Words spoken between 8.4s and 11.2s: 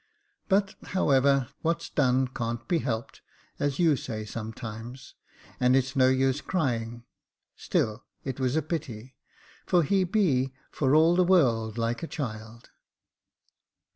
a pity, for he be, for all